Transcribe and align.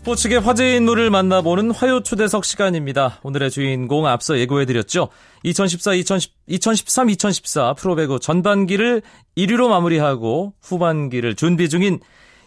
스포츠계 0.00 0.36
화제 0.36 0.76
인물을 0.76 1.10
만나보는 1.10 1.72
화요 1.72 2.00
초대석 2.00 2.46
시간입니다. 2.46 3.18
오늘의 3.22 3.50
주인공 3.50 4.06
앞서 4.06 4.38
예고해드렸죠. 4.38 5.10
2014, 5.42 5.92
2010, 5.92 6.32
2013, 6.46 7.10
2014 7.10 7.74
프로배구 7.74 8.18
전반기를 8.18 9.02
1위로 9.36 9.68
마무리하고 9.68 10.54
후반기를 10.62 11.34
준비 11.34 11.68
중인 11.68 12.00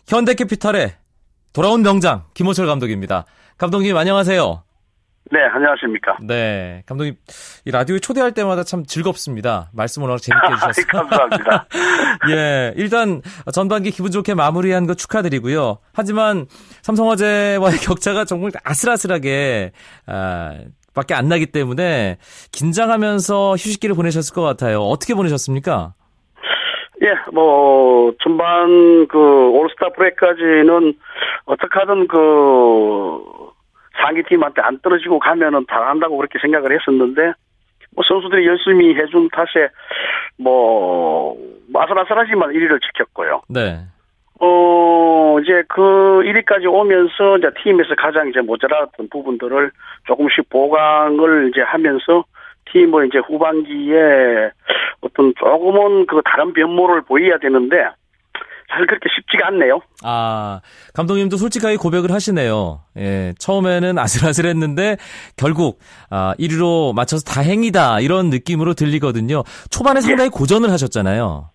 현대캐피탈의 0.08 0.96
돌아온 1.54 1.84
명장 1.84 2.24
김호철 2.34 2.66
감독입니다. 2.66 3.26
감독님 3.60 3.96
안녕하세요. 3.96 4.64
네, 5.34 5.40
안녕하십니까. 5.52 6.18
네, 6.22 6.84
감독님 6.86 7.16
이 7.66 7.72
라디오에 7.72 7.98
초대할 7.98 8.34
때마다 8.34 8.64
참 8.64 8.86
즐겁습니다. 8.86 9.72
말씀 9.74 10.04
워낙 10.04 10.20
재밌게 10.22 10.46
해주셔서. 10.54 10.82
감사합니다. 10.88 11.66
예, 12.30 12.74
일단 12.78 13.24
전반기 13.52 13.90
기분 13.90 14.12
좋게 14.12 14.36
마무리한 14.36 14.86
거 14.86 14.94
축하드리고요. 14.94 15.80
하지만 15.92 16.46
삼성화재와의 16.84 17.78
격차가 17.82 18.26
정말 18.26 18.52
아슬아슬하게 18.64 19.72
아, 20.06 20.60
밖에 20.94 21.16
안 21.16 21.30
나기 21.30 21.48
때문에 21.48 22.18
긴장하면서 22.52 23.54
휴식기를 23.54 23.96
보내셨을 23.96 24.36
것 24.36 24.44
같아요. 24.44 24.82
어떻게 24.82 25.16
보내셨습니까? 25.16 25.96
예, 27.02 27.08
뭐 27.34 28.14
전반 28.24 29.08
그 29.08 29.18
올스타 29.18 29.90
브레이크까지는 29.96 30.94
어떻게 31.46 31.80
하든 31.80 32.08
그 32.08 33.34
상위팀한테 34.02 34.62
안 34.62 34.80
떨어지고 34.80 35.20
가면은 35.20 35.66
잘한다고 35.70 36.18
그렇게 36.18 36.40
생각을 36.40 36.72
했었는데 36.74 37.34
뭐 37.96 38.04
선수들이 38.08 38.48
열심히 38.48 38.96
해준 38.96 39.30
탓에 39.30 39.70
뭐 40.38 41.38
아슬아슬하지만 41.74 42.52
1위를 42.52 42.82
지켰고요. 42.82 43.42
네. 43.50 43.80
어 44.40 45.38
이제 45.42 45.64
그 45.70 46.22
1위까지 46.26 46.66
오면서 46.66 47.38
이제 47.38 47.50
팀에서 47.64 47.96
가장 47.96 48.30
이제 48.30 48.42
모자랐던 48.42 49.10
부분들을 49.10 49.72
조금씩 50.08 50.50
보강을 50.50 51.50
이제 51.50 51.62
하면서 51.62 52.26
팀을 52.72 53.08
이제 53.08 53.20
후반기에 53.20 54.52
어떤 55.02 55.34
조금은 55.38 56.08
그 56.08 56.22
다른 56.26 56.54
변모를 56.54 57.02
보여야 57.04 57.38
되는데 57.38 57.90
사실 58.74 58.88
그렇게 58.88 59.08
쉽지가 59.16 59.48
않네요. 59.48 59.82
아, 60.04 60.62
감독님도 60.96 61.38
솔직하게 61.38 61.78
고백을 61.78 62.12
하시네요. 62.12 62.82
예, 62.98 63.34
처음에는 63.38 64.00
아슬아슬했는데 64.00 64.98
결국 65.38 65.80
아, 66.10 66.34
1위로 66.40 66.96
맞춰서 66.96 67.24
다행이다 67.24 68.00
이런 68.00 68.30
느낌으로 68.30 68.74
들리거든요. 68.74 69.44
초반에 69.70 70.02
상당히 70.02 70.28
예. 70.34 70.38
고전을 70.38 70.72
하셨잖아요. 70.72 71.50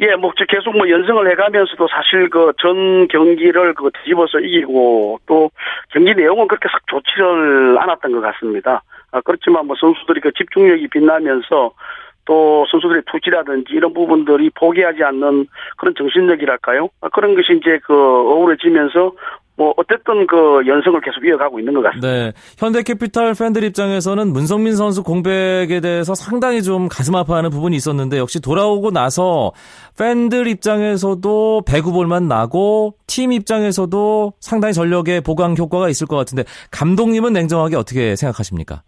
예, 0.00 0.14
뭐 0.14 0.30
계속 0.48 0.76
뭐 0.76 0.88
연승을 0.88 1.28
해가면서도 1.32 1.88
사실 1.88 2.30
그 2.30 2.52
전 2.60 3.08
경기를 3.08 3.74
그 3.74 3.90
뒤집어서 3.98 4.38
이기고 4.38 5.18
또 5.26 5.50
경기 5.90 6.14
내용은 6.14 6.46
그렇게 6.46 6.68
싹 6.70 6.82
좋지를 6.86 7.78
않았던 7.80 8.12
것 8.12 8.20
같습니다. 8.20 8.82
아, 9.10 9.20
그렇지만 9.22 9.66
뭐 9.66 9.74
선수들이 9.80 10.20
그 10.20 10.30
집중력이 10.32 10.88
빛나면서 10.88 11.72
또 12.28 12.66
선수들의 12.70 13.04
투지라든지 13.10 13.72
이런 13.72 13.94
부분들이 13.94 14.50
포기하지 14.50 15.02
않는 15.02 15.46
그런 15.78 15.94
정신력이랄까요? 15.96 16.90
그런 17.14 17.34
것이 17.34 17.58
이제 17.58 17.80
그 17.86 17.94
어우러지면서 17.94 19.12
뭐 19.56 19.72
어쨌든 19.78 20.26
그 20.26 20.62
연승을 20.66 21.00
계속 21.00 21.24
이어가고 21.26 21.58
있는 21.58 21.72
것 21.72 21.82
같습니다. 21.82 22.06
네, 22.06 22.32
현대캐피탈 22.58 23.34
팬들 23.34 23.64
입장에서는 23.64 24.30
문성민 24.32 24.76
선수 24.76 25.02
공백에 25.02 25.80
대해서 25.80 26.14
상당히 26.14 26.62
좀 26.62 26.86
가슴 26.88 27.16
아파하는 27.16 27.50
부분이 27.50 27.74
있었는데 27.74 28.18
역시 28.18 28.40
돌아오고 28.40 28.90
나서 28.90 29.52
팬들 29.98 30.46
입장에서도 30.46 31.62
배구 31.66 31.94
볼 31.94 32.11
맛 32.11 32.28
나고 32.28 32.94
팀 33.06 33.32
입장에서도 33.32 34.34
상당히 34.38 34.74
전력의 34.74 35.22
보강 35.22 35.56
효과가 35.56 35.88
있을 35.88 36.06
것 36.06 36.16
같은데 36.16 36.44
감독님은 36.70 37.32
냉정하게 37.32 37.74
어떻게 37.76 38.14
생각하십니까? 38.14 38.82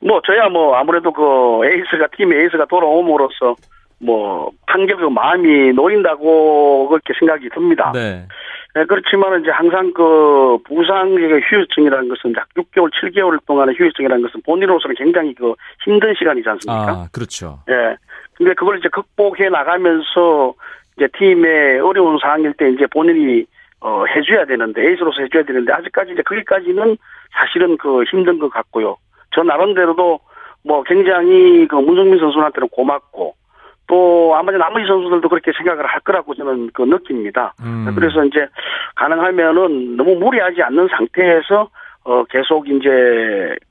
뭐 0.00 0.20
저야 0.24 0.48
뭐 0.48 0.76
아무래도 0.76 1.12
그 1.12 1.60
에이스가 1.64 2.08
팀 2.16 2.32
에이스가 2.32 2.66
돌아옴으로써 2.66 3.56
뭐 4.00 4.50
한결 4.66 5.10
마음이 5.10 5.72
놓인다고 5.72 6.88
그렇게 6.88 7.14
생각이 7.18 7.48
듭니다. 7.50 7.90
네. 7.92 8.26
네 8.74 8.84
그렇지만 8.84 9.40
이제 9.40 9.50
항상 9.50 9.92
그 9.92 10.58
부상의 10.64 11.40
휴유증이라는 11.40 12.08
것은 12.08 12.34
약 12.36 12.48
6개월, 12.54 12.90
7개월 12.92 13.38
동안의 13.46 13.74
휴유증이라는 13.76 14.22
것은 14.22 14.42
본인으로서는 14.42 14.94
굉장히 14.96 15.34
그 15.34 15.54
힘든 15.84 16.14
시간이지 16.16 16.48
않습니까? 16.48 16.90
아, 16.90 17.08
그렇죠. 17.12 17.58
예. 17.68 17.72
네. 17.72 17.96
근데 18.34 18.54
그걸 18.54 18.78
이제 18.78 18.88
극복해 18.88 19.48
나가면서 19.48 20.54
이제 20.96 21.08
팀의 21.18 21.80
어려운 21.80 22.18
상황일 22.20 22.52
때 22.54 22.70
이제 22.70 22.86
본인이 22.86 23.44
어 23.80 24.04
해줘야 24.06 24.44
되는데 24.44 24.82
에이스로서 24.90 25.22
해줘야 25.22 25.42
되는데 25.42 25.72
아직까지 25.72 26.12
이제 26.12 26.22
거기까지는 26.22 26.96
사실은 27.32 27.76
그 27.78 28.04
힘든 28.04 28.38
것 28.38 28.48
같고요. 28.48 28.96
저 29.34 29.42
나름대로도 29.42 30.20
뭐 30.64 30.82
굉장히 30.84 31.66
그 31.68 31.76
문성민 31.76 32.18
선수한테는 32.18 32.68
고맙고 32.68 33.34
또 33.88 34.34
아마 34.36 34.52
나머지 34.52 34.86
선수들도 34.86 35.28
그렇게 35.28 35.50
생각을 35.56 35.86
할 35.86 36.00
거라고 36.00 36.34
저는 36.34 36.70
그 36.74 36.82
느낍니다. 36.82 37.54
음. 37.62 37.90
그래서 37.94 38.24
이제 38.24 38.46
가능하면은 38.94 39.96
너무 39.96 40.14
무리하지 40.16 40.62
않는 40.62 40.88
상태에서 40.96 41.70
어 42.04 42.24
계속 42.24 42.68
이제 42.68 42.88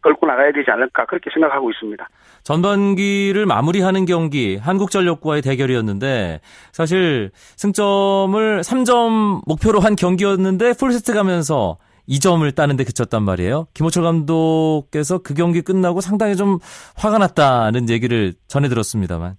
끌고 0.02 0.28
나가야 0.28 0.52
되지 0.52 0.70
않을까 0.70 1.06
그렇게 1.06 1.30
생각하고 1.34 1.72
있습니다. 1.72 2.08
전반기를 2.44 3.46
마무리하는 3.46 4.06
경기 4.06 4.58
한국전력과의 4.58 5.42
대결이었는데 5.42 6.40
사실 6.72 7.32
승점을 7.34 8.62
3점 8.62 9.42
목표로 9.48 9.80
한 9.80 9.96
경기였는데 9.96 10.74
풀세트 10.80 11.14
가면서 11.14 11.78
2점을 12.08 12.56
따는데 12.56 12.84
그쳤단 12.84 13.24
말이에요. 13.24 13.68
김호철 13.74 14.04
감독께서 14.04 15.20
그 15.20 15.34
경기 15.34 15.62
끝나고 15.62 16.02
상당히 16.02 16.36
좀 16.36 16.60
화가 16.96 17.18
났다는 17.18 17.90
얘기를 17.90 18.34
전해 18.48 18.70
들었습니다만. 18.70 19.36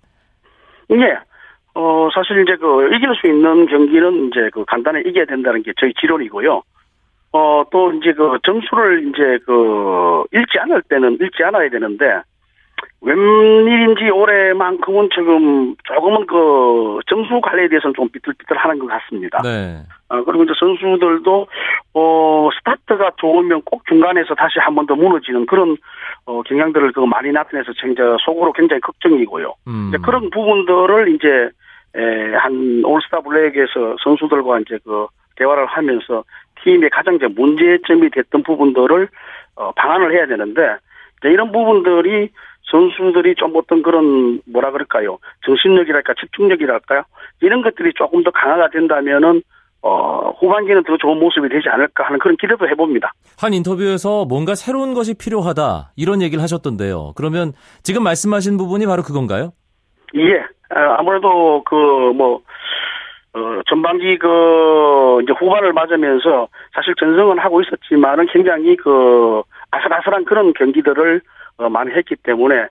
예. 0.90 1.18
어, 1.74 2.08
사실 2.12 2.42
이제 2.42 2.56
그 2.56 2.94
이길 2.94 3.14
수 3.20 3.26
있는 3.26 3.66
경기는 3.66 4.28
이제 4.28 4.50
그 4.52 4.64
간단히 4.66 5.00
이겨야 5.08 5.26
된다는 5.26 5.62
게 5.62 5.72
저희 5.80 5.92
지론이고요. 5.94 6.62
어, 7.32 7.64
또 7.70 7.92
이제 7.92 8.12
그 8.12 8.38
점수를 8.44 9.08
이제 9.08 9.38
그 9.44 10.24
잃지 10.32 10.58
않을 10.58 10.82
때는 10.88 11.18
잃지 11.20 11.44
않아야 11.44 11.68
되는데 11.68 12.22
웬일인지 13.00 14.10
올해만큼은 14.10 15.08
지금 15.14 15.74
조금은 15.84 16.26
그 16.26 16.98
점수 17.06 17.40
관리에 17.40 17.68
대해서는 17.68 17.94
좀 17.94 18.08
삐뚤삐뚤하는 18.08 18.78
것 18.80 18.86
같습니다. 18.88 19.40
네. 19.42 19.78
어, 20.08 20.24
그리고 20.24 20.44
이제 20.44 20.52
선수들도 20.58 21.46
어 21.94 22.48
스타트가 22.58 23.12
좋으면 23.18 23.62
꼭 23.62 23.84
중간에서 23.86 24.34
다시 24.34 24.58
한 24.58 24.74
번 24.74 24.86
더 24.86 24.94
무너지는 24.96 25.46
그런 25.46 25.76
어 26.26 26.42
경향들을 26.42 26.92
그 26.92 27.00
많이 27.00 27.30
나타내서 27.30 27.72
이제 27.72 28.02
속으로 28.24 28.52
굉장히 28.52 28.80
걱정이고요. 28.80 29.54
음. 29.68 29.86
이제 29.88 29.98
그런 30.02 30.30
부분들을 30.30 31.08
이제 31.14 31.50
에, 31.94 32.34
한 32.34 32.82
올스타 32.84 33.20
블랙에서 33.20 33.96
선수들과 34.02 34.60
이제 34.60 34.78
그 34.84 35.06
대화를 35.36 35.66
하면서 35.66 36.24
팀의 36.64 36.90
가장 36.90 37.14
이제 37.14 37.26
문제점이 37.28 38.10
됐던 38.10 38.42
부분들을 38.42 39.08
어, 39.56 39.72
방안을 39.72 40.12
해야 40.12 40.26
되는데 40.26 40.76
이제 41.20 41.30
이런 41.30 41.52
부분들이 41.52 42.30
선수들이 42.70 43.34
좀 43.36 43.52
어떤 43.56 43.82
그런 43.82 44.40
뭐라 44.46 44.70
그럴까요? 44.72 45.18
정신력이랄까 45.46 46.14
집중력이랄까요? 46.20 47.02
이런 47.40 47.62
것들이 47.62 47.92
조금 47.94 48.22
더 48.22 48.30
강화가 48.30 48.68
된다면은 48.70 49.42
어, 49.80 50.30
후반기는 50.38 50.82
더 50.84 50.96
좋은 50.96 51.18
모습이 51.18 51.48
되지 51.48 51.68
않을까 51.68 52.04
하는 52.04 52.18
그런 52.18 52.36
기대도 52.36 52.68
해봅니다. 52.68 53.12
한 53.38 53.54
인터뷰에서 53.54 54.24
뭔가 54.24 54.54
새로운 54.54 54.92
것이 54.92 55.14
필요하다 55.16 55.92
이런 55.96 56.20
얘기를 56.20 56.42
하셨던데요. 56.42 57.12
그러면 57.16 57.52
지금 57.82 58.02
말씀하신 58.02 58.56
부분이 58.56 58.86
바로 58.86 59.02
그건가요? 59.02 59.52
예. 60.16 60.38
어, 60.74 60.96
아무래도 60.98 61.62
그뭐 61.64 62.40
어, 63.34 63.60
전반기 63.68 64.18
그 64.18 65.20
이제 65.22 65.32
후반을 65.38 65.72
맞으면서 65.72 66.48
사실 66.74 66.94
전승은 66.98 67.38
하고 67.38 67.62
있었지만은 67.62 68.26
굉장히 68.32 68.76
그 68.76 69.42
아슬아슬한 69.70 70.24
그런 70.24 70.52
경기들을 70.54 71.16
어, 71.18 71.22
많이 71.58 71.90
했기 71.92 72.16
때문에 72.16 72.68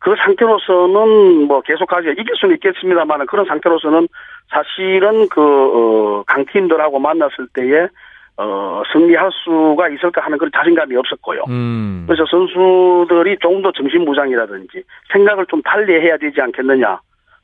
그 0.00 0.14
상태로서는 0.16 1.46
뭐 1.48 1.60
계속하지 1.62 2.10
이길 2.18 2.34
수는 2.36 2.54
있겠습니다만 2.56 3.26
그런 3.26 3.46
상태로서는 3.46 4.08
사실은 4.48 5.28
그 5.28 5.40
어, 5.40 6.22
강팀들하고 6.26 6.98
만났을 6.98 7.48
때에 7.52 7.88
어, 8.36 8.82
승리할 8.92 9.30
수가 9.32 9.88
있을까 9.88 10.24
하는 10.24 10.38
그런 10.38 10.52
자신감이 10.54 10.96
없었고요. 10.96 11.42
음. 11.48 12.04
그래서 12.06 12.24
선수들이 12.30 13.38
조금 13.40 13.62
더 13.62 13.72
정신무장이라든지 13.72 14.84
생각을 15.12 15.46
좀 15.46 15.60
달리 15.62 15.94
해야 15.94 16.16
되지 16.16 16.40
않겠느냐. 16.40 17.00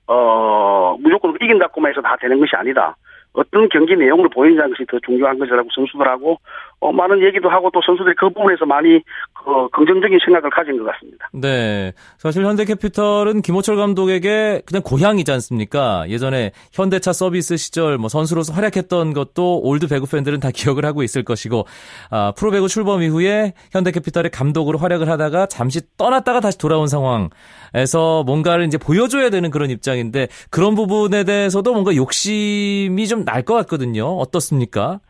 어, 0.06 0.96
무조건 1.00 1.34
이긴다고만 1.40 1.90
해서 1.90 2.00
다 2.00 2.16
되는 2.20 2.38
것이 2.38 2.54
아니다. 2.54 2.94
어떤 3.32 3.68
경기 3.68 3.96
내용을 3.96 4.28
보이느냐는 4.28 4.70
것이 4.70 4.86
더 4.86 4.98
중요한 5.04 5.38
것이라고 5.38 5.68
선수들하고 5.74 6.38
어, 6.84 6.92
많은 6.92 7.22
얘기도 7.22 7.48
하고 7.48 7.70
또 7.72 7.80
선수들이 7.80 8.14
그 8.18 8.28
부분에서 8.28 8.66
많이 8.66 9.00
그 9.32 9.68
긍정적인 9.72 10.18
생각을 10.22 10.50
가진 10.50 10.76
것 10.76 10.84
같습니다. 10.92 11.30
네. 11.32 11.92
사실 12.18 12.44
현대캐피털은 12.44 13.40
김호철 13.40 13.76
감독에게 13.76 14.60
그냥 14.66 14.82
고향이지 14.82 15.32
않습니까? 15.32 16.04
예전에 16.10 16.52
현대차 16.74 17.14
서비스 17.14 17.56
시절 17.56 17.96
뭐 17.96 18.10
선수로서 18.10 18.52
활약했던 18.52 19.14
것도 19.14 19.60
old 19.62 19.88
배구 19.88 20.06
팬들은 20.10 20.40
다 20.40 20.50
기억을 20.54 20.84
하고 20.84 21.02
있을 21.02 21.24
것이고 21.24 21.64
아, 22.10 22.32
프로 22.36 22.50
배구 22.50 22.68
출범 22.68 23.00
이후에 23.02 23.54
현대캐피털의 23.72 24.30
감독으로 24.30 24.78
활약을 24.78 25.08
하다가 25.08 25.46
잠시 25.46 25.80
떠났다가 25.96 26.40
다시 26.40 26.58
돌아온 26.58 26.86
상황에서 26.88 28.24
뭔가를 28.24 28.66
이제 28.66 28.76
보여줘야 28.76 29.30
되는 29.30 29.50
그런 29.50 29.70
입장인데 29.70 30.28
그런 30.50 30.74
부분에 30.74 31.24
대해서도 31.24 31.72
뭔가 31.72 31.96
욕심이 31.96 33.06
좀 33.06 33.24
날 33.24 33.42
것 33.44 33.54
같거든요. 33.54 34.04
어떻습니까? 34.18 35.00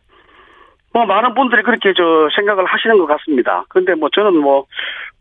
뭐 0.94 1.04
많은 1.04 1.34
분들이 1.34 1.62
그렇게 1.62 1.92
저 1.92 2.28
생각을 2.36 2.64
하시는 2.64 2.96
것 2.98 3.06
같습니다. 3.06 3.64
근데 3.68 3.94
뭐 3.94 4.08
저는 4.10 4.38
뭐 4.38 4.64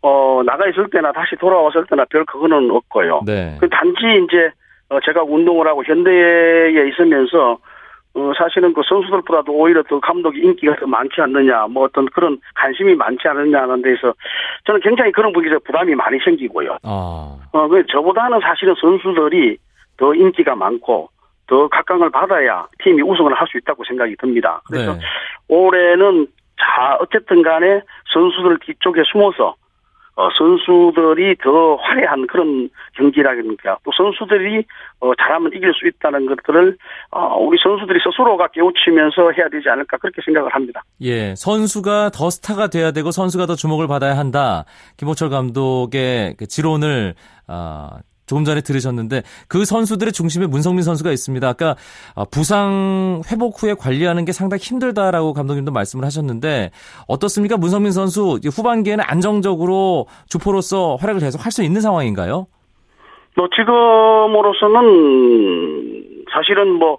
어, 0.04 0.44
나가 0.46 0.70
있을 0.70 0.88
때나 0.92 1.12
다시 1.12 1.36
돌아왔을 1.36 1.86
때나 1.90 2.06
별 2.12 2.24
그거는 2.26 2.70
없고요. 2.70 3.22
네. 3.26 3.58
그 3.60 3.68
단지 3.70 4.00
이제 4.24 4.52
어, 4.90 5.00
제가 5.04 5.24
운동을 5.24 5.68
하고 5.68 5.84
현대에 5.84 6.88
있으면서 6.90 7.58
어, 8.14 8.32
사실은 8.38 8.72
그 8.76 8.82
선수들보다도 8.88 9.52
오히려 9.52 9.82
더 9.82 10.00
감독이 10.00 10.42
인기가 10.42 10.76
더 10.76 10.86
많지 10.86 11.20
않느냐, 11.20 11.66
뭐 11.66 11.86
어떤 11.86 12.06
그런 12.06 12.38
관심이 12.54 12.94
많지 12.94 13.28
않느냐 13.28 13.64
하는 13.64 13.82
데서 13.82 14.14
저는 14.66 14.82
굉장히 14.82 15.12
그런 15.12 15.34
부분에서 15.34 15.60
부담이 15.66 15.96
많이 15.96 16.20
생기고요. 16.24 16.78
아. 16.84 17.36
어, 17.52 17.68
그 17.68 17.84
저보다는 17.88 18.40
사실은 18.42 18.76
선수들이 18.80 19.58
더 19.98 20.14
인기가 20.14 20.56
많고 20.56 21.10
더 21.48 21.68
각광을 21.68 22.10
받아야 22.10 22.68
팀이 22.84 23.02
우승을 23.02 23.34
할 23.34 23.48
수 23.48 23.58
있다고 23.58 23.84
생각이 23.84 24.16
듭니다. 24.18 24.62
그래서 24.68 24.94
네. 24.94 25.00
올해는 25.48 26.28
자 26.58 26.98
어쨌든 27.00 27.44
간에 27.44 27.82
선수들 28.14 28.60
뒤쪽에 28.66 29.02
숨어서 29.12 29.56
어, 30.16 30.30
선수들이 30.38 31.38
더 31.44 31.76
화려한 31.76 32.28
그런 32.28 32.70
경기라든가 32.96 33.78
또 33.84 33.92
선수들이 33.98 34.64
어, 35.00 35.12
잘하면 35.16 35.52
이길 35.56 35.74
수 35.74 35.88
있다는 35.88 36.28
것들을 36.28 36.78
어, 37.10 37.36
우리 37.38 37.58
선수들이 37.64 38.00
스스로가 38.04 38.50
깨우치면서 38.50 39.32
해야 39.32 39.50
되지 39.50 39.70
않을까 39.70 39.98
그렇게 39.98 40.22
생각을 40.24 40.54
합니다. 40.54 40.84
예, 41.02 41.34
선수가 41.36 42.12
더 42.12 42.30
스타가 42.30 42.68
돼야 42.68 42.92
되고 42.92 43.10
선수가 43.10 43.48
더 43.48 43.56
주목을 43.56 43.88
받아야 43.88 44.16
한다. 44.16 44.66
김호철 44.98 45.30
감독의 45.30 46.36
그 46.38 46.46
지론을 46.46 47.16
어, 47.48 47.90
조금 48.26 48.44
전에 48.44 48.62
들으셨는데 48.62 49.24
그 49.48 49.66
선수들의 49.66 50.14
중심에 50.14 50.48
문성민 50.48 50.84
선수가 50.84 51.12
있습니다. 51.12 51.48
아까 51.48 51.76
아, 52.16 52.26
부상 52.32 53.22
회복 53.32 53.62
후에 53.62 53.74
관리하는 53.74 54.26
게 54.26 54.32
상당히 54.32 54.62
힘들다라고 54.62 55.34
감독님도 55.34 55.72
말씀을 55.72 56.06
하셨는데 56.06 56.72
어떻습니까? 57.08 57.58
문성민 57.58 57.92
선수 57.92 58.40
후반기에는 58.44 59.04
안정적으로 59.08 60.08
주포로서 60.28 60.96
활약을 60.98 61.22
계속 61.22 61.46
할 61.46 61.54
수 61.54 61.62
있는 61.64 61.82
상황인가요? 61.82 62.48
뭐 63.36 63.48
지금으로서는 63.56 64.86
사실은 66.34 66.74
뭐 66.74 66.98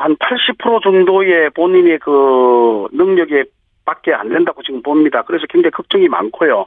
한 0.00 0.16
80% 0.16 0.82
정도의 0.82 1.50
본인의 1.50 1.98
그 1.98 2.88
능력에 2.90 3.44
밖에 3.84 4.14
안 4.14 4.30
된다고 4.30 4.62
지금 4.62 4.82
봅니다. 4.82 5.22
그래서 5.26 5.44
굉장히 5.50 5.72
걱정이 5.72 6.08
많고요. 6.08 6.64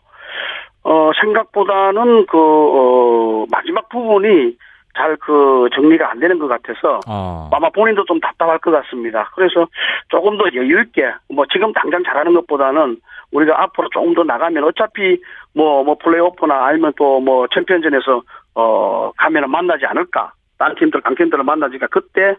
어, 0.83 1.11
생각보다는 1.21 2.25
그, 2.25 2.37
어, 2.37 3.45
마지막 3.51 3.87
부분이 3.89 4.57
잘 4.95 5.17
그 5.17 5.69
정리가 5.73 6.11
안 6.11 6.19
되는 6.19 6.37
것 6.37 6.47
같아서 6.47 6.99
어. 7.07 7.49
아마 7.51 7.69
본인도 7.69 8.05
좀 8.05 8.19
답답할 8.19 8.59
것 8.59 8.71
같습니다. 8.71 9.29
그래서 9.35 9.67
조금 10.09 10.37
더 10.37 10.45
여유 10.53 10.81
있게 10.81 11.11
뭐 11.29 11.45
지금 11.51 11.73
당장 11.73 12.03
잘하는 12.03 12.33
것보다는 12.35 12.97
우리가 13.31 13.59
앞으로 13.63 13.89
조금 13.91 14.13
더 14.13 14.23
나가면 14.23 14.63
어차피 14.63 15.19
뭐뭐 15.55 15.83
뭐 15.83 15.97
플레이오프나 15.97 16.65
아니면 16.67 16.93
또 16.95 17.19
뭐 17.19 17.47
챔피언전에서 17.53 18.21
어 18.55 19.11
가면은 19.17 19.49
만나지 19.49 19.85
않을까. 19.85 20.31
다른 20.59 20.75
팀들 20.75 21.01
강팀들을 21.01 21.43
만나지까 21.43 21.87
그때 21.87 22.21
네, 22.27 22.35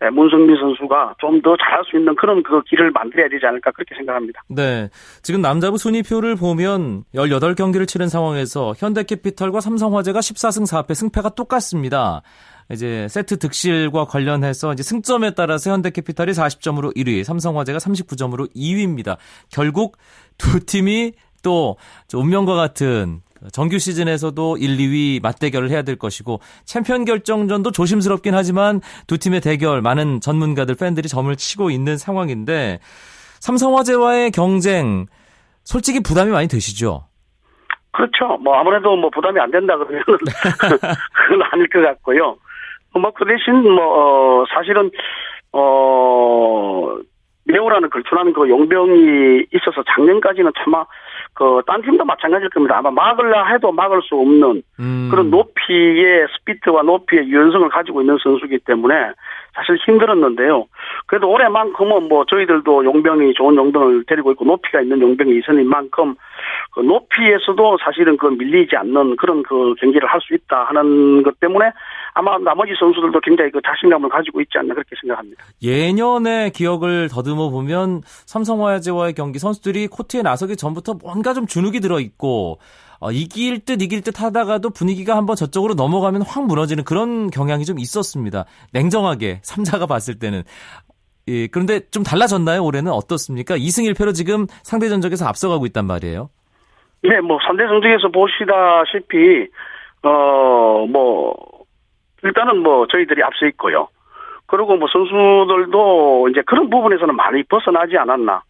문성민 0.00 0.56
선수가 0.56 1.14
좀 1.18 1.38
더 1.42 1.56
잘할 1.56 1.84
수 1.84 1.96
있는 1.96 2.14
그런 2.16 2.42
그 2.42 2.62
길을 2.62 2.90
만들어야 2.90 3.28
되지 3.28 3.46
않을까 3.46 3.70
그렇게 3.72 3.94
생각합니다. 3.94 4.42
네. 4.48 4.88
지금 5.22 5.40
남자부 5.40 5.78
순위표를 5.78 6.36
보면 6.36 7.04
18경기를 7.14 7.86
치른 7.86 8.08
상황에서 8.08 8.74
현대캐피털과 8.76 9.60
삼성화재가 9.60 10.20
14승 10.20 10.64
4패 10.64 10.94
승패가 10.94 11.30
똑같습니다. 11.30 12.22
이제 12.70 13.08
세트 13.08 13.38
득실과 13.38 14.04
관련해서 14.04 14.72
이제 14.72 14.82
승점에 14.82 15.30
따라서 15.34 15.70
현대캐피탈이 15.70 16.32
40점으로 16.32 16.94
1위, 16.94 17.24
삼성화재가 17.24 17.78
39점으로 17.78 18.54
2위입니다. 18.54 19.16
결국 19.50 19.96
두 20.36 20.60
팀이 20.60 21.12
또 21.42 21.76
운명과 22.12 22.54
같은 22.54 23.20
정규 23.52 23.78
시즌에서도 23.78 24.56
1, 24.56 24.76
2위 24.76 25.22
맞대결을 25.22 25.70
해야 25.70 25.82
될 25.82 25.96
것이고 25.96 26.40
챔피언 26.64 27.04
결정전도 27.04 27.72
조심스럽긴 27.72 28.34
하지만 28.34 28.80
두 29.06 29.18
팀의 29.18 29.40
대결 29.40 29.82
많은 29.82 30.20
전문가들 30.20 30.74
팬들이 30.74 31.08
점을 31.08 31.34
치고 31.34 31.70
있는 31.70 31.96
상황인데 31.96 32.80
삼성화재와의 33.40 34.30
경쟁 34.32 35.06
솔직히 35.64 36.00
부담이 36.00 36.30
많이 36.30 36.48
되시죠? 36.48 37.06
그렇죠. 37.92 38.38
뭐 38.38 38.54
아무래도 38.54 38.96
뭐 38.96 39.10
부담이 39.10 39.40
안 39.40 39.50
된다 39.50 39.76
그러면 39.76 40.02
그건 40.06 41.42
아닐 41.52 41.68
것 41.68 41.80
같고요. 41.82 42.36
뭐 42.94 43.12
그 43.12 43.24
대신 43.26 43.62
뭐 43.62 44.42
어, 44.42 44.44
사실은 44.54 44.90
어 45.52 46.96
매우라는 47.48 47.90
걸출하는 47.90 48.32
그 48.32 48.48
용병이 48.48 49.46
있어서 49.52 49.82
작년까지는 49.94 50.52
참아 50.62 50.84
그딴 51.34 51.82
팀도 51.82 52.04
마찬가지일 52.04 52.50
겁니다. 52.50 52.78
아마 52.78 52.90
막을라 52.90 53.46
해도 53.46 53.72
막을 53.72 54.02
수 54.02 54.16
없는 54.16 54.62
음. 54.80 55.08
그런 55.10 55.30
높이의 55.30 56.26
스피트와 56.38 56.82
높이의 56.82 57.28
유연성을 57.28 57.68
가지고 57.70 58.02
있는 58.02 58.18
선수이기 58.22 58.58
때문에 58.58 58.94
사실 59.54 59.76
힘들었는데요. 59.86 60.66
그래도 61.06 61.30
올해만큼은 61.30 62.08
뭐 62.08 62.24
저희들도 62.26 62.84
용병이 62.84 63.34
좋은 63.34 63.56
용병을 63.56 64.04
데리고 64.06 64.32
있고 64.32 64.44
높이가 64.44 64.80
있는 64.80 65.00
용병이 65.00 65.38
있으니 65.38 65.64
만큼 65.64 66.14
그 66.72 66.80
높이에서도 66.80 67.78
사실은 67.84 68.16
그 68.16 68.26
밀리지 68.26 68.76
않는 68.76 69.16
그런 69.16 69.42
그 69.42 69.74
경기를 69.80 70.08
할 70.08 70.18
수 70.28 70.34
있다 70.34 70.64
하는 70.64 71.22
것 71.22 71.38
때문에 71.40 71.70
아마 72.14 72.38
나머지 72.38 72.72
선수들도 72.78 73.20
굉장히 73.20 73.50
그 73.50 73.60
자신감을 73.64 74.08
가지고 74.08 74.40
있지 74.40 74.58
않나 74.58 74.74
그렇게 74.74 74.96
생각합니다. 75.00 75.44
예년의 75.62 76.50
기억을 76.50 77.08
더듬어 77.08 77.50
보면 77.50 78.02
삼성화재와의 78.04 79.14
경기 79.14 79.38
선수들이 79.38 79.86
코트에 79.88 80.22
나서기 80.22 80.56
전부터 80.56 80.94
뭔가 81.02 81.34
좀 81.34 81.46
주눅이 81.46 81.80
들어 81.80 82.00
있고 82.00 82.58
어, 83.00 83.12
이길 83.12 83.60
듯 83.60 83.80
이길 83.80 84.02
듯 84.02 84.20
하다가도 84.20 84.70
분위기가 84.70 85.16
한번 85.16 85.36
저쪽으로 85.36 85.74
넘어가면 85.74 86.22
확 86.22 86.46
무너지는 86.46 86.82
그런 86.82 87.30
경향이 87.30 87.64
좀 87.64 87.78
있었습니다. 87.78 88.44
냉정하게 88.72 89.38
삼자가 89.42 89.86
봤을 89.86 90.18
때는 90.18 90.42
예, 91.28 91.46
그런데 91.48 91.80
좀 91.90 92.02
달라졌나요? 92.02 92.64
올해는 92.64 92.90
어떻습니까? 92.90 93.56
2승 93.56 93.88
1패로 93.92 94.14
지금 94.14 94.46
상대 94.62 94.88
전적에서 94.88 95.26
앞서가고 95.26 95.66
있단 95.66 95.86
말이에요. 95.86 96.30
네, 97.02 97.20
뭐 97.20 97.38
상대 97.46 97.66
전적에서 97.66 98.08
보시다시피 98.08 99.48
어 100.02 100.86
뭐 100.88 101.34
일단은 102.22 102.62
뭐 102.62 102.86
저희들이 102.86 103.22
앞서 103.22 103.46
있고요. 103.46 103.88
그리고 104.46 104.76
뭐 104.76 104.88
선수들도 104.90 106.28
이제 106.30 106.42
그런 106.46 106.70
부분에서는 106.70 107.14
많이 107.14 107.42
벗어나지 107.44 107.96
않았나. 107.96 108.42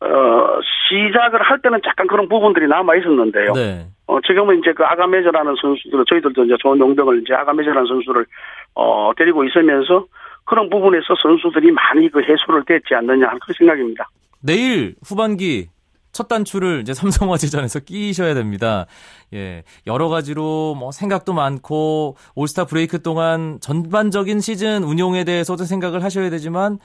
어, 0.00 0.58
시작을 0.88 1.42
할 1.42 1.60
때는 1.60 1.80
약간 1.86 2.06
그런 2.06 2.28
부분들이 2.28 2.66
남아 2.66 2.96
있었는데요. 2.96 3.52
네. 3.52 3.86
어, 4.06 4.20
지금은 4.20 4.58
이제 4.58 4.72
그 4.72 4.84
아가메저라는 4.84 5.54
선수들, 5.60 6.04
저희들도 6.08 6.44
이제 6.44 6.56
좋은 6.60 6.78
용병을 6.78 7.22
이제 7.22 7.32
아가메저라는 7.34 7.86
선수를, 7.86 8.26
어, 8.74 9.12
데리고 9.16 9.44
있으면서 9.44 10.06
그런 10.44 10.68
부분에서 10.70 11.14
선수들이 11.22 11.72
많이 11.72 12.08
그 12.10 12.20
해소를 12.22 12.64
됐지 12.66 12.94
않느냐 12.94 13.26
하는 13.28 13.38
그런 13.40 13.54
생각입니다. 13.56 14.08
내일 14.42 14.94
후반기 15.04 15.68
첫 16.12 16.28
단추를 16.28 16.80
이제 16.82 16.92
삼성화재전에서 16.94 17.80
끼셔야 17.80 18.34
됩니다. 18.34 18.86
예. 19.32 19.62
여러 19.86 20.08
가지로 20.08 20.74
뭐 20.78 20.92
생각도 20.92 21.32
많고 21.32 22.16
올스타 22.36 22.66
브레이크 22.66 23.02
동안 23.02 23.58
전반적인 23.60 24.40
시즌 24.40 24.84
운용에 24.84 25.24
대해서도 25.24 25.64
생각을 25.64 26.04
하셔야 26.04 26.30
되지만 26.30 26.78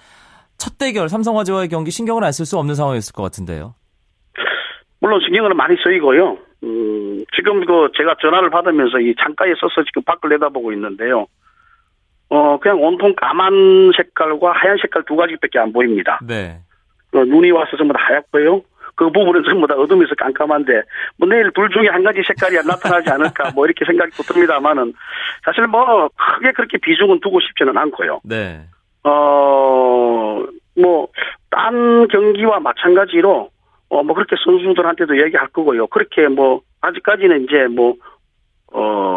첫 0.57 0.77
대결 0.77 1.07
삼성화재와의 1.09 1.69
경기 1.69 1.91
신경을 1.91 2.23
안 2.23 2.31
쓸 2.31 2.45
수 2.45 2.57
없는 2.57 2.75
상황이었을 2.75 3.13
것 3.13 3.23
같은데요. 3.23 3.75
물론 5.01 5.21
신경은 5.23 5.55
많이 5.55 5.75
쓰이고요. 5.83 6.37
음, 6.63 7.23
지금 7.35 7.65
그 7.65 7.89
제가 7.97 8.15
전화를 8.21 8.49
받으면서 8.49 8.99
이 8.99 9.15
창가에 9.15 9.53
서서 9.59 9.83
지금 9.85 10.01
밖을 10.03 10.29
내다보고 10.31 10.73
있는데요. 10.73 11.25
어, 12.29 12.57
그냥 12.59 12.81
온통 12.81 13.15
까만 13.15 13.91
색깔과 13.97 14.51
하얀 14.51 14.77
색깔 14.81 15.03
두 15.05 15.15
가지밖에 15.15 15.59
안 15.59 15.73
보입니다. 15.73 16.19
네. 16.25 16.57
어, 17.13 17.23
눈이 17.25 17.51
와서 17.51 17.75
전부 17.77 17.93
다 17.93 17.99
하얗고요. 18.03 18.61
그 18.95 19.09
부분은 19.11 19.43
전부 19.43 19.65
다 19.65 19.75
어둠에서 19.75 20.13
깜깜한데, 20.15 20.81
뭐 21.17 21.27
내일 21.27 21.51
둘 21.51 21.69
중에 21.69 21.87
한 21.87 22.03
가지 22.03 22.21
색깔이 22.25 22.55
나타나지 22.67 23.09
않을까, 23.09 23.51
뭐 23.55 23.65
이렇게 23.65 23.85
생각이 23.85 24.11
듭니다만은, 24.11 24.93
사실 25.45 25.67
뭐 25.67 26.09
크게 26.09 26.51
그렇게 26.51 26.77
비중은 26.77 27.21
두고 27.21 27.39
싶지는 27.39 27.77
않고요. 27.77 28.19
네. 28.25 28.59
어, 29.03 30.43
뭐, 30.75 31.07
딴 31.49 32.07
경기와 32.09 32.59
마찬가지로, 32.59 33.49
어, 33.89 34.03
뭐, 34.03 34.13
그렇게 34.13 34.35
선수들한테도 34.43 35.21
얘기할 35.23 35.47
거고요. 35.47 35.87
그렇게 35.87 36.27
뭐, 36.27 36.61
아직까지는 36.81 37.45
이제 37.45 37.67
뭐, 37.67 37.95
어, 38.73 39.08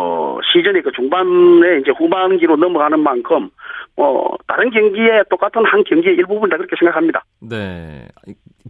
시즌의 0.53 0.83
그 0.83 0.93
중반에 0.93 1.79
이제 1.81 1.91
후반기로 1.97 2.57
넘어가는 2.57 2.99
만큼, 3.01 3.51
뭐, 3.97 4.37
다른 4.47 4.71
경기에 4.71 5.23
똑같은 5.31 5.65
한 5.65 5.83
경기의 5.85 6.15
일부분이다 6.17 6.57
그렇게 6.57 6.77
생각합니다. 6.79 7.25
네. 7.41 8.07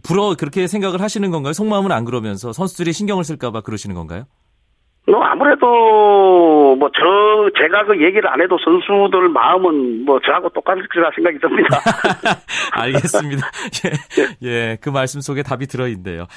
불어 0.03 0.35
그렇게 0.37 0.67
생각을 0.67 1.01
하시는 1.01 1.29
건가요? 1.31 1.53
속마음은 1.53 1.91
안 1.91 2.05
그러면서 2.05 2.51
선수들이 2.51 2.91
신경을 2.93 3.23
쓸까봐 3.23 3.61
그러시는 3.61 3.95
건가요? 3.95 4.23
뭐 5.05 5.21
아무래도 5.21 6.75
뭐 6.77 6.89
저 7.03 7.49
제가 7.59 7.85
그 7.85 8.01
얘기를 8.01 8.27
안 8.29 8.39
해도 8.41 8.57
선수들 8.63 9.29
마음은 9.29 10.05
뭐 10.05 10.19
저하고 10.21 10.49
똑같을 10.49 10.87
거라 10.87 11.09
생각이 11.15 11.37
듭니다. 11.39 11.79
알겠습니다. 12.71 13.47
예, 14.43 14.47
예, 14.47 14.77
그 14.81 14.89
말씀 14.89 15.19
속에 15.19 15.43
답이 15.43 15.67
들어 15.67 15.87
있네요. 15.89 16.27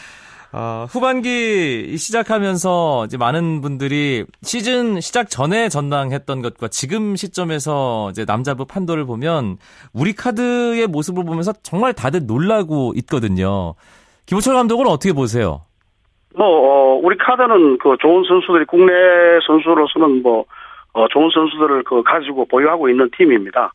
어, 0.52 0.86
후반기 0.88 1.96
시작하면서 1.96 3.06
이제 3.06 3.16
많은 3.16 3.60
분들이 3.60 4.24
시즌 4.42 5.00
시작 5.00 5.28
전에 5.28 5.68
전당했던 5.68 6.42
것과 6.42 6.68
지금 6.68 7.16
시점에서 7.16 8.10
이제 8.10 8.24
남자부 8.24 8.64
판도를 8.64 9.04
보면 9.04 9.58
우리 9.92 10.12
카드의 10.12 10.86
모습을 10.86 11.24
보면서 11.24 11.52
정말 11.62 11.92
다들 11.92 12.26
놀라고 12.26 12.92
있거든요. 12.96 13.74
김호철 14.26 14.54
감독은 14.54 14.86
어떻게 14.86 15.12
보세요? 15.12 15.62
뭐, 16.36 16.46
어, 16.46 17.00
우리 17.02 17.16
카드는 17.16 17.78
그 17.78 17.96
좋은 18.00 18.24
선수들이 18.24 18.66
국내 18.66 18.92
선수로서는 19.46 20.22
뭐, 20.22 20.44
어, 20.92 21.06
좋은 21.08 21.30
선수들을 21.32 21.84
그 21.84 22.02
가지고 22.02 22.46
보유하고 22.46 22.88
있는 22.88 23.10
팀입니다. 23.16 23.72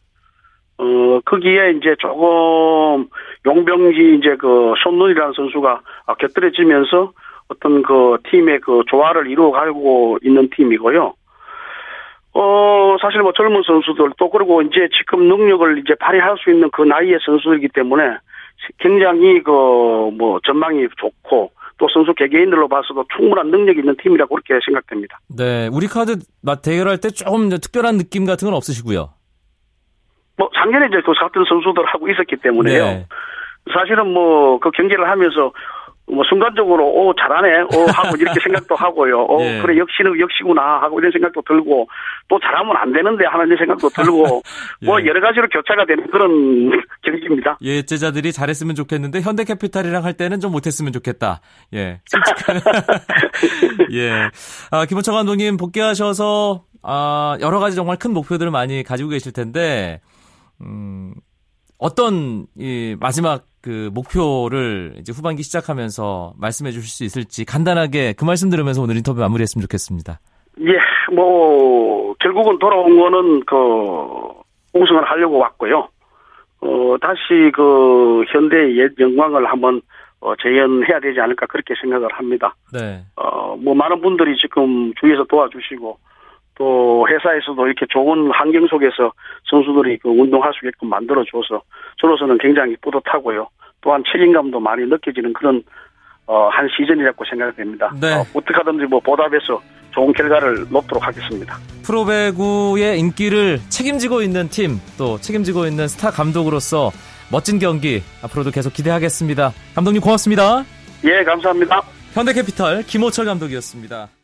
어, 0.81 1.19
거기에 1.25 1.71
이제 1.77 1.95
조금 1.99 3.07
용병지 3.45 4.17
이제 4.17 4.35
그 4.35 4.73
손눈이라는 4.83 5.33
선수가 5.33 5.81
곁들여지면서 6.19 7.11
어떤 7.49 7.83
그 7.83 8.17
팀의 8.29 8.61
그 8.61 8.81
조화를 8.89 9.27
이루어 9.29 9.51
가고 9.51 10.17
있는 10.23 10.49
팀이고요. 10.55 11.13
어, 12.33 12.97
사실 13.01 13.21
뭐 13.21 13.33
젊은 13.33 13.61
선수들 13.65 14.13
또 14.17 14.29
그리고 14.29 14.61
이제 14.61 14.87
지금 14.97 15.27
능력을 15.27 15.79
이제 15.79 15.95
발휘할 15.99 16.37
수 16.37 16.49
있는 16.49 16.69
그 16.71 16.81
나이의 16.81 17.19
선수이기 17.25 17.67
때문에 17.73 18.17
굉장히 18.79 19.43
그 19.43 19.51
뭐 19.51 20.39
전망이 20.45 20.87
좋고 20.97 21.51
또 21.77 21.87
선수 21.93 22.13
개개인들로 22.13 22.67
봐서도 22.67 23.05
충분한 23.15 23.49
능력이 23.49 23.79
있는 23.79 23.95
팀이라고 24.01 24.35
그렇게 24.35 24.63
생각됩니다. 24.63 25.19
네, 25.35 25.67
우리 25.71 25.87
카드 25.87 26.17
대결할 26.63 26.99
때 26.99 27.09
조금 27.09 27.49
특별한 27.49 27.97
느낌 27.97 28.25
같은 28.25 28.47
건 28.47 28.55
없으시고요. 28.55 29.09
뭐 30.41 30.49
작년에 30.55 30.87
이제 30.87 31.01
그 31.05 31.13
같은 31.13 31.43
선수들 31.47 31.85
하고 31.85 32.09
있었기 32.09 32.37
때문에요. 32.37 32.83
네. 32.83 33.05
사실은 33.71 34.07
뭐 34.11 34.57
그 34.57 34.71
경기를 34.71 35.07
하면서 35.07 35.51
뭐 36.07 36.23
순간적으로 36.27 36.83
오 36.83 37.13
잘하네 37.13 37.61
오 37.61 37.85
하고 37.93 38.17
이렇게 38.17 38.39
생각도 38.41 38.73
하고요. 38.73 39.23
오 39.29 39.39
예. 39.43 39.61
그래 39.61 39.77
역시는 39.77 40.19
역시구나 40.19 40.81
하고 40.81 40.99
이런 40.99 41.11
생각도 41.11 41.43
들고 41.43 41.87
또 42.27 42.39
잘하면 42.39 42.75
안 42.75 42.91
되는데 42.91 43.23
하는 43.27 43.55
생각도 43.55 43.89
들고 43.89 44.41
예. 44.81 44.85
뭐 44.87 45.05
여러 45.05 45.21
가지로 45.21 45.47
교차가 45.49 45.85
되는 45.85 46.09
그런 46.09 46.71
경기입니다. 47.05 47.59
예, 47.61 47.83
제자들이 47.83 48.31
잘했으면 48.31 48.73
좋겠는데 48.73 49.21
현대캐피탈이랑 49.21 50.03
할 50.03 50.13
때는 50.13 50.39
좀 50.39 50.51
못했으면 50.51 50.91
좋겠다. 50.91 51.39
예, 51.75 52.01
솔직한 52.07 52.61
예. 53.93 54.09
아, 54.71 54.85
김원철 54.85 55.13
감독님 55.13 55.57
복귀하셔서 55.57 56.63
아 56.81 57.37
여러 57.41 57.59
가지 57.59 57.75
정말 57.75 57.97
큰 57.97 58.11
목표들을 58.11 58.51
많이 58.51 58.81
가지고 58.83 59.11
계실 59.11 59.33
텐데 59.33 60.01
음. 60.61 61.13
어떤 61.77 62.45
이 62.55 62.95
마지막 62.99 63.43
그 63.61 63.89
목표를 63.93 64.93
이제 64.99 65.11
후반기 65.11 65.41
시작하면서 65.41 66.33
말씀해 66.39 66.71
주실 66.71 66.87
수 66.87 67.03
있을지 67.03 67.43
간단하게 67.43 68.13
그 68.13 68.23
말씀 68.23 68.51
들으면서 68.51 68.83
오늘 68.83 68.97
인터뷰 68.97 69.19
마무리했으면 69.19 69.63
좋겠습니다. 69.63 70.19
예, 70.61 71.13
뭐 71.15 72.13
결국은 72.19 72.59
돌아온 72.59 72.99
거는 72.99 73.45
그 73.45 73.55
우승을 74.73 75.03
하려고 75.09 75.39
왔고요. 75.39 75.87
어 76.61 76.95
다시 77.01 77.51
그 77.55 78.23
현대의 78.27 78.77
옛 78.77 78.91
영광을 78.99 79.45
한번 79.47 79.81
어, 80.19 80.35
재현해야 80.35 80.99
되지 80.99 81.19
않을까 81.19 81.47
그렇게 81.47 81.73
생각을 81.81 82.07
합니다. 82.13 82.55
네. 82.71 83.01
어뭐 83.15 83.73
많은 83.73 84.01
분들이 84.01 84.37
지금 84.37 84.93
주위에서 84.99 85.23
도와주시고 85.23 85.97
또 86.61 87.07
회사에서도 87.09 87.65
이렇게 87.65 87.87
좋은 87.89 88.29
환경 88.31 88.67
속에서 88.67 89.11
선수들이 89.49 89.97
그 89.97 90.09
운동할 90.09 90.53
수 90.53 90.63
있게끔 90.67 90.89
만들어줘서 90.89 91.59
저로서는 91.99 92.37
굉장히 92.37 92.75
뿌듯하고요. 92.81 93.47
또한 93.81 94.03
책임감도 94.11 94.59
많이 94.59 94.85
느껴지는 94.85 95.33
그런 95.33 95.63
어, 96.27 96.49
한 96.49 96.69
시즌이라고 96.69 97.25
생각됩니다. 97.25 97.91
네. 97.99 98.13
어, 98.13 98.21
어떻게 98.35 98.53
하든지 98.53 98.85
뭐 98.85 98.99
보답해서 98.99 99.59
좋은 99.89 100.13
결과를 100.13 100.67
놓도록 100.69 101.03
하겠습니다. 101.03 101.57
프로배구의 101.83 102.99
인기를 102.99 103.57
책임지고 103.69 104.21
있는 104.21 104.47
팀, 104.49 104.77
또 104.99 105.17
책임지고 105.17 105.65
있는 105.65 105.87
스타 105.87 106.11
감독으로서 106.11 106.91
멋진 107.31 107.57
경기 107.57 108.03
앞으로도 108.23 108.51
계속 108.51 108.71
기대하겠습니다. 108.71 109.51
감독님 109.73 109.99
고맙습니다. 109.99 110.63
예, 111.05 111.23
감사합니다. 111.23 111.81
현대캐피탈 112.13 112.83
김호철 112.83 113.25
감독이었습니다. 113.25 114.20